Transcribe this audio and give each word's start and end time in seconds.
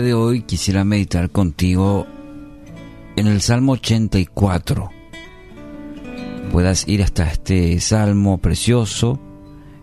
de 0.00 0.14
hoy 0.14 0.42
quisiera 0.42 0.84
meditar 0.84 1.30
contigo 1.30 2.06
en 3.16 3.26
el 3.26 3.40
Salmo 3.40 3.72
84. 3.72 4.90
Puedas 6.52 6.86
ir 6.88 7.02
hasta 7.02 7.30
este 7.30 7.80
salmo 7.80 8.38
precioso 8.38 9.20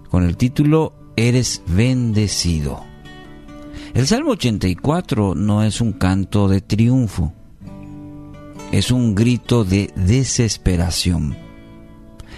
con 0.10 0.24
el 0.24 0.38
título 0.38 0.94
Eres 1.16 1.62
bendecido. 1.68 2.84
El 3.94 4.08
Salmo 4.08 4.32
84 4.32 5.36
no 5.36 5.64
es 5.64 5.82
un 5.82 5.94
canto 5.94 6.48
de 6.48 6.62
triunfo, 6.62 7.34
es 8.72 8.92
un 8.92 9.16
grito 9.16 9.64
de 9.64 9.92
desesperación. 9.96 11.38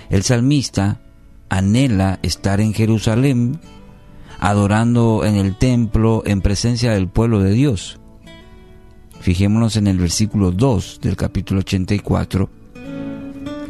El 0.09 0.23
salmista 0.23 1.01
anhela 1.49 2.19
estar 2.21 2.61
en 2.61 2.73
Jerusalén, 2.73 3.59
adorando 4.45 5.25
en 5.25 5.37
el 5.37 5.55
templo 5.55 6.21
en 6.23 6.39
presencia 6.39 6.91
del 6.91 7.07
pueblo 7.07 7.39
de 7.39 7.51
Dios. 7.51 7.99
Fijémonos 9.19 9.75
en 9.75 9.87
el 9.87 9.97
versículo 9.97 10.51
2 10.51 10.99
del 11.01 11.15
capítulo 11.15 11.61
84. 11.61 12.47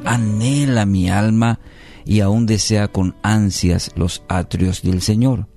Anhela 0.04 0.86
mi 0.86 1.10
alma 1.10 1.62
y 2.04 2.20
aún 2.20 2.46
desea 2.46 2.90
con 2.90 3.16
ansias 3.24 3.92
los 3.96 4.24
atrios 4.28 4.82
del 4.82 5.02
Señor. 5.02 5.48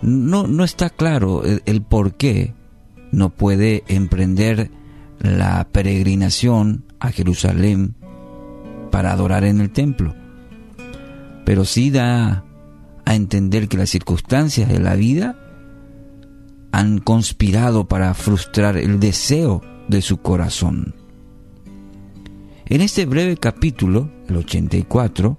No, 0.00 0.46
no 0.46 0.62
está 0.62 0.90
claro 0.90 1.42
el, 1.42 1.62
el 1.66 1.82
por 1.82 2.14
qué 2.14 2.54
no 3.10 3.30
puede 3.30 3.82
emprender 3.88 4.70
la 5.18 5.66
peregrinación 5.72 6.84
a 7.00 7.10
Jerusalén 7.10 7.96
para 8.92 9.10
adorar 9.10 9.42
en 9.42 9.60
el 9.60 9.70
templo. 9.70 10.14
Pero 11.44 11.64
sí 11.64 11.90
da 11.90 12.44
a 13.08 13.14
entender 13.14 13.68
que 13.68 13.78
las 13.78 13.88
circunstancias 13.88 14.68
de 14.68 14.80
la 14.80 14.94
vida 14.94 15.34
han 16.72 16.98
conspirado 16.98 17.88
para 17.88 18.12
frustrar 18.12 18.76
el 18.76 19.00
deseo 19.00 19.62
de 19.88 20.02
su 20.02 20.18
corazón. 20.18 20.94
En 22.66 22.82
este 22.82 23.06
breve 23.06 23.38
capítulo, 23.38 24.10
el 24.28 24.36
84, 24.36 25.38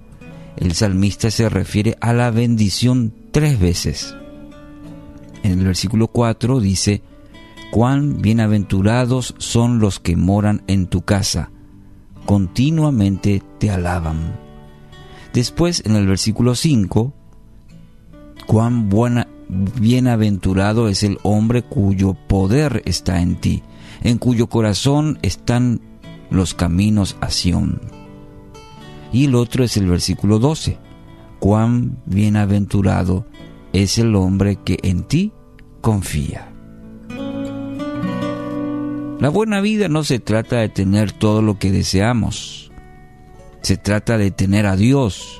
el 0.57 0.73
salmista 0.73 1.29
se 1.29 1.47
refiere 1.47 1.95
a 2.01 2.11
la 2.11 2.31
bendición 2.31 3.13
tres 3.29 3.59
veces. 3.59 4.15
En 5.43 5.59
el 5.59 5.65
versículo 5.65 6.07
4 6.07 6.59
dice, 6.61 7.03
cuán 7.69 8.19
bienaventurados 8.19 9.35
son 9.37 9.77
los 9.77 9.99
que 9.99 10.15
moran 10.15 10.63
en 10.65 10.87
tu 10.87 11.03
casa, 11.03 11.51
continuamente 12.25 13.43
te 13.59 13.69
alaban. 13.69 14.39
Después, 15.33 15.83
en 15.85 15.95
el 15.95 16.07
versículo 16.07 16.55
5, 16.55 17.13
cuán 18.49 18.89
buena, 18.89 19.27
bienaventurado 19.47 20.89
es 20.89 21.03
el 21.03 21.19
hombre 21.21 21.61
cuyo 21.61 22.15
poder 22.15 22.81
está 22.85 23.21
en 23.21 23.35
ti, 23.35 23.61
en 24.01 24.17
cuyo 24.17 24.47
corazón 24.47 25.19
están 25.21 25.81
los 26.31 26.55
caminos 26.55 27.15
a 27.21 27.29
Sión. 27.29 27.79
Y 29.13 29.25
el 29.25 29.35
otro 29.35 29.63
es 29.63 29.77
el 29.77 29.85
versículo 29.85 30.39
12. 30.39 30.79
Cuán 31.37 31.99
bienaventurado 32.07 33.27
es 33.71 33.99
el 33.99 34.15
hombre 34.15 34.55
que 34.55 34.79
en 34.81 35.03
ti 35.03 35.31
confía. 35.81 36.51
La 39.19 39.29
buena 39.29 39.61
vida 39.61 39.89
no 39.89 40.03
se 40.03 40.17
trata 40.17 40.55
de 40.55 40.69
tener 40.69 41.11
todo 41.11 41.43
lo 41.43 41.59
que 41.59 41.71
deseamos. 41.71 42.71
Se 43.61 43.77
trata 43.77 44.17
de 44.17 44.31
tener 44.31 44.65
a 44.65 44.75
Dios. 44.75 45.39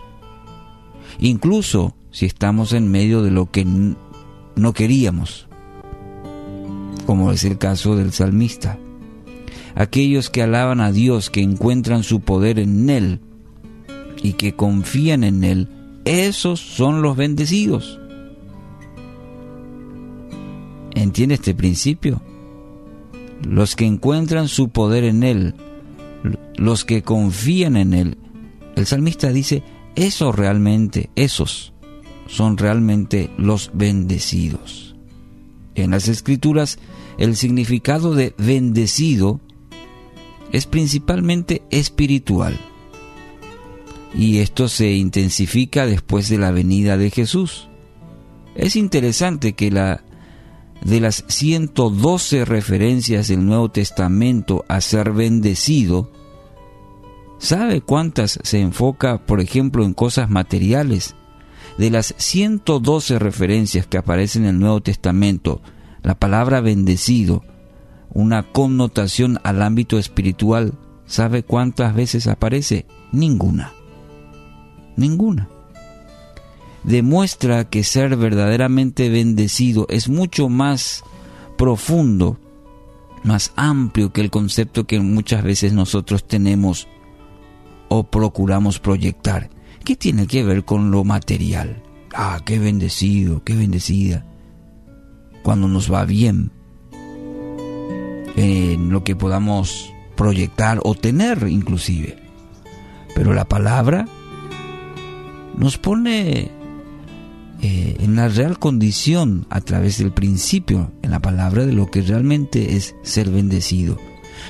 Incluso 1.18 1.96
si 2.12 2.26
estamos 2.26 2.74
en 2.74 2.90
medio 2.92 3.22
de 3.22 3.32
lo 3.32 3.52
que 3.52 3.66
no 3.66 4.74
queríamos, 4.74 5.48
como 7.06 7.32
es 7.32 7.44
el 7.44 7.58
caso 7.58 7.96
del 7.96 8.12
salmista. 8.12 8.78
Aquellos 9.76 10.30
que 10.30 10.42
alaban 10.42 10.82
a 10.82 10.92
Dios, 10.92 11.30
que 11.30 11.42
encuentran 11.42 12.04
su 12.04 12.22
poder 12.22 12.60
en 12.60 12.90
Él 12.90 13.20
y 14.22 14.34
que 14.34 14.54
confían 14.54 15.24
en 15.24 15.44
Él, 15.44 15.68
esos 16.06 16.60
son 16.60 17.02
los 17.02 17.16
bendecidos. 17.16 18.00
¿Entiende 20.96 21.36
este 21.36 21.54
principio? 21.54 22.22
Los 23.48 23.76
que 23.76 23.86
encuentran 23.86 24.48
su 24.48 24.70
poder 24.70 25.04
en 25.04 25.24
Él, 25.24 25.56
los 26.58 26.84
que 26.84 27.04
confían 27.04 27.78
en 27.78 27.94
Él. 27.94 28.18
El 28.76 28.86
salmista 28.86 29.32
dice, 29.32 29.64
esos 29.96 30.36
realmente, 30.36 31.10
esos 31.16 31.74
son 32.30 32.58
realmente 32.58 33.30
los 33.38 33.72
bendecidos. 33.74 34.96
En 35.76 35.92
las 35.92 36.08
escrituras, 36.08 36.78
el 37.18 37.36
significado 37.36 38.14
de 38.14 38.34
bendecido 38.38 39.42
es 40.52 40.66
principalmente 40.68 41.64
espiritual. 41.72 42.58
Y 44.14 44.38
esto 44.38 44.70
se 44.70 44.94
intensifica 44.94 45.86
después 45.86 46.30
de 46.30 46.38
la 46.38 46.52
venida 46.52 46.98
de 46.98 47.10
Jesús. 47.10 47.68
Es 48.56 48.76
interesante 48.76 49.54
que 49.54 49.72
la 49.72 50.04
de 50.84 51.00
las 51.02 51.26
112 51.28 52.46
referencias 52.46 53.28
del 53.28 53.46
Nuevo 53.46 53.70
Testamento 53.70 54.66
a 54.68 54.82
ser 54.82 55.12
bendecido, 55.12 56.12
¿sabe 57.38 57.82
cuántas 57.82 58.40
se 58.44 58.60
enfoca, 58.60 59.26
por 59.26 59.42
ejemplo, 59.42 59.84
en 59.84 59.94
cosas 59.94 60.30
materiales? 60.30 61.16
De 61.80 61.90
las 61.90 62.14
112 62.18 63.20
referencias 63.20 63.88
que 63.88 63.98
aparecen 63.98 64.44
en 64.44 64.50
el 64.56 64.60
Nuevo 64.60 64.82
Testamento, 64.82 65.62
la 66.04 66.20
palabra 66.20 66.60
bendecido, 66.60 67.46
una 68.10 68.44
connotación 68.52 69.40
al 69.46 69.62
ámbito 69.62 69.98
espiritual, 69.98 70.74
¿sabe 71.06 71.42
cuántas 71.42 71.96
veces 71.96 72.28
aparece? 72.28 72.86
Ninguna. 73.14 73.72
Ninguna. 74.98 75.48
Demuestra 76.84 77.70
que 77.70 77.86
ser 77.86 78.18
verdaderamente 78.18 79.08
bendecido 79.08 79.86
es 79.88 80.10
mucho 80.10 80.50
más 80.50 81.06
profundo, 81.58 82.38
más 83.24 83.54
amplio 83.56 84.12
que 84.12 84.20
el 84.20 84.32
concepto 84.32 84.86
que 84.86 85.00
muchas 85.00 85.46
veces 85.46 85.72
nosotros 85.72 86.28
tenemos 86.28 86.90
o 87.88 88.04
procuramos 88.04 88.80
proyectar. 88.80 89.50
¿Qué 89.90 89.96
tiene 89.96 90.28
que 90.28 90.44
ver 90.44 90.66
con 90.66 90.92
lo 90.92 91.04
material? 91.04 91.82
Ah, 92.14 92.42
qué 92.46 92.60
bendecido, 92.60 93.44
qué 93.44 93.56
bendecida. 93.56 94.24
Cuando 95.42 95.68
nos 95.68 95.92
va 95.92 96.06
bien, 96.06 96.52
en 98.36 98.92
lo 98.92 99.04
que 99.04 99.16
podamos 99.16 99.92
proyectar 100.16 100.80
o 100.84 100.94
tener 100.94 101.48
inclusive. 101.50 102.20
Pero 103.16 103.34
la 103.34 103.46
palabra 103.46 104.06
nos 105.58 105.80
pone 105.80 106.52
eh, 107.64 107.98
en 108.00 108.16
la 108.16 108.28
real 108.28 108.60
condición 108.60 109.48
a 109.50 109.60
través 109.60 109.98
del 109.98 110.12
principio, 110.12 110.92
en 111.02 111.10
la 111.10 111.20
palabra 111.20 111.66
de 111.66 111.74
lo 111.74 111.90
que 111.90 112.04
realmente 112.04 112.76
es 112.76 112.96
ser 113.02 113.32
bendecido. 113.32 113.98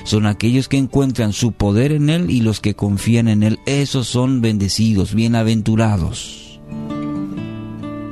Son 0.04 0.26
aquellos 0.26 0.68
que 0.68 0.78
encuentran 0.78 1.32
su 1.32 1.52
poder 1.52 1.92
en 1.92 2.10
Él 2.10 2.30
y 2.30 2.40
los 2.40 2.60
que 2.60 2.74
confían 2.74 3.28
en 3.28 3.42
Él. 3.42 3.58
Esos 3.66 4.06
son 4.06 4.40
bendecidos, 4.40 5.14
bienaventurados. 5.14 6.60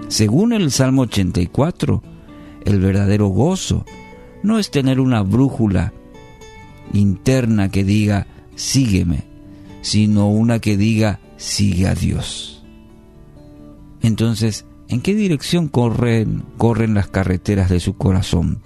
Según 0.08 0.52
el 0.52 0.70
Salmo 0.70 1.02
84, 1.02 2.02
el 2.64 2.80
verdadero 2.80 3.28
gozo 3.28 3.84
no 4.42 4.58
es 4.58 4.70
tener 4.70 5.00
una 5.00 5.22
brújula 5.22 5.92
interna 6.92 7.68
que 7.70 7.84
diga, 7.84 8.26
sígueme, 8.54 9.24
sino 9.82 10.28
una 10.28 10.58
que 10.58 10.76
diga, 10.76 11.20
sigue 11.36 11.86
a 11.86 11.94
Dios. 11.94 12.64
Entonces, 14.02 14.64
¿en 14.88 15.00
qué 15.00 15.14
dirección 15.14 15.68
corren, 15.68 16.44
corren 16.56 16.94
las 16.94 17.08
carreteras 17.08 17.68
de 17.68 17.80
su 17.80 17.96
corazón? 17.96 18.62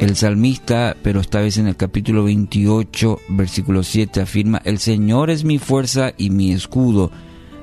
El 0.00 0.14
salmista, 0.14 0.96
pero 1.02 1.20
esta 1.20 1.40
vez 1.40 1.58
en 1.58 1.66
el 1.66 1.76
capítulo 1.76 2.22
28, 2.22 3.18
versículo 3.30 3.82
7, 3.82 4.20
afirma, 4.20 4.62
El 4.64 4.78
Señor 4.78 5.28
es 5.28 5.42
mi 5.42 5.58
fuerza 5.58 6.12
y 6.16 6.30
mi 6.30 6.52
escudo, 6.52 7.10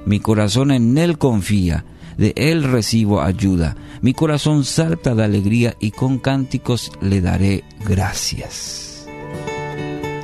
mi 0.05 0.19
corazón 0.19 0.71
en 0.71 0.97
Él 0.97 1.17
confía, 1.17 1.85
de 2.17 2.33
Él 2.35 2.63
recibo 2.63 3.21
ayuda, 3.21 3.77
mi 4.01 4.13
corazón 4.13 4.65
salta 4.65 5.15
de 5.15 5.23
alegría 5.23 5.75
y 5.79 5.91
con 5.91 6.19
cánticos 6.19 6.91
le 6.99 7.21
daré 7.21 7.63
gracias. 7.87 9.07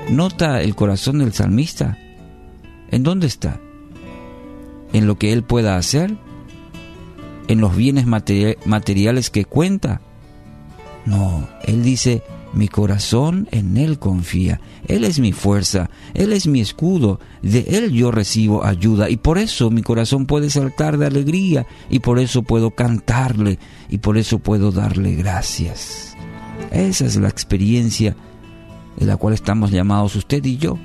¿Nota 0.10 0.62
el 0.62 0.76
corazón 0.76 1.20
del 1.20 1.32
salmista? 1.32 1.98
¿En 2.92 3.04
dónde 3.04 3.28
está? 3.28 3.62
¿En 4.92 5.08
lo 5.08 5.18
que 5.18 5.32
Él 5.32 5.44
pueda 5.44 5.78
hacer? 5.78 6.18
¿En 7.48 7.62
los 7.62 7.74
bienes 7.74 8.06
materiales 8.06 9.30
que 9.30 9.46
cuenta? 9.46 10.02
No, 11.06 11.48
Él 11.64 11.84
dice, 11.84 12.24
Mi 12.54 12.68
corazón 12.68 13.48
en 13.52 13.78
Él 13.78 13.98
confía. 13.98 14.60
Él 14.88 15.06
es 15.06 15.20
mi 15.20 15.32
fuerza, 15.32 15.90
Él 16.14 16.34
es 16.34 16.48
mi 16.48 16.60
escudo, 16.60 17.20
de 17.42 17.60
Él 17.70 17.92
yo 17.92 18.12
recibo 18.12 18.66
ayuda 18.66 19.10
y 19.10 19.18
por 19.18 19.38
eso 19.38 19.70
mi 19.70 19.84
corazón 19.84 20.26
puede 20.26 20.50
saltar 20.50 20.98
de 20.98 21.06
alegría 21.06 21.66
y 21.90 22.00
por 22.00 22.20
eso 22.20 22.44
puedo 22.44 22.72
cantarle 22.72 23.58
y 23.90 24.00
por 24.00 24.18
eso 24.18 24.40
puedo 24.40 24.72
darle 24.72 25.16
gracias. 25.16 26.18
Esa 26.72 27.06
es 27.06 27.16
la 27.16 27.30
experiencia 27.30 28.16
en 28.98 29.08
la 29.08 29.18
cual 29.18 29.34
estamos 29.34 29.72
llamados 29.72 30.16
usted 30.16 30.44
y 30.44 30.58
yo 30.58 30.78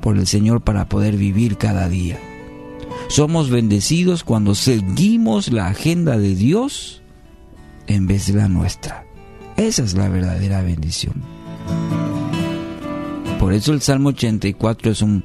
por 0.00 0.16
el 0.16 0.26
Señor 0.26 0.62
para 0.62 0.88
poder 0.88 1.16
vivir 1.16 1.56
cada 1.56 1.88
día. 1.88 2.18
Somos 3.08 3.50
bendecidos 3.50 4.24
cuando 4.24 4.54
seguimos 4.54 5.50
la 5.50 5.66
agenda 5.66 6.16
de 6.18 6.34
Dios 6.34 7.02
en 7.86 8.06
vez 8.06 8.26
de 8.26 8.34
la 8.34 8.48
nuestra. 8.48 9.06
Esa 9.56 9.82
es 9.82 9.94
la 9.94 10.08
verdadera 10.08 10.62
bendición. 10.62 11.22
Por 13.38 13.52
eso 13.52 13.72
el 13.72 13.80
Salmo 13.80 14.10
84 14.10 14.90
es 14.90 15.02
un 15.02 15.24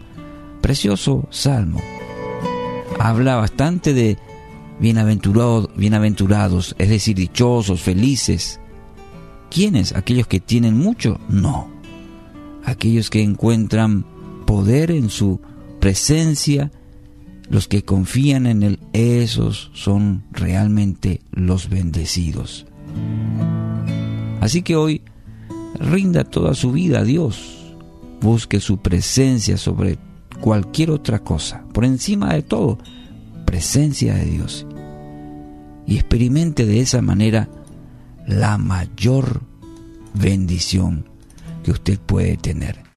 precioso 0.61 1.27
salmo. 1.31 1.81
Habla 2.99 3.35
bastante 3.35 3.93
de 3.93 4.17
bienaventurados, 4.79 5.69
bienaventurados, 5.75 6.75
es 6.77 6.89
decir, 6.89 7.15
dichosos, 7.15 7.81
felices. 7.81 8.59
¿Quiénes? 9.49 9.95
¿Aquellos 9.95 10.27
que 10.27 10.39
tienen 10.39 10.77
mucho? 10.77 11.19
No. 11.29 11.69
Aquellos 12.63 13.09
que 13.09 13.21
encuentran 13.21 14.05
poder 14.45 14.91
en 14.91 15.09
su 15.09 15.41
presencia, 15.79 16.71
los 17.51 17.67
que 17.67 17.83
confían 17.83 18.47
en 18.47 18.63
Él, 18.63 18.79
esos 18.93 19.71
son 19.73 20.23
realmente 20.31 21.19
los 21.31 21.69
bendecidos. 21.69 22.65
Así 24.39 24.61
que 24.61 24.77
hoy 24.77 25.01
rinda 25.77 26.23
toda 26.23 26.55
su 26.55 26.71
vida 26.71 26.99
a 26.99 27.03
Dios, 27.03 27.75
busque 28.21 28.61
su 28.61 28.77
presencia 28.77 29.57
sobre 29.57 29.99
cualquier 30.39 30.91
otra 30.91 31.19
cosa, 31.19 31.65
por 31.73 31.83
encima 31.83 32.33
de 32.33 32.41
todo, 32.41 32.77
presencia 33.45 34.15
de 34.15 34.25
Dios. 34.25 34.65
Y 35.85 35.95
experimente 35.95 36.65
de 36.65 36.79
esa 36.79 37.01
manera 37.01 37.49
la 38.25 38.57
mayor 38.57 39.41
bendición 40.13 41.05
que 41.63 41.71
usted 41.71 41.99
puede 41.99 42.37
tener. 42.37 42.81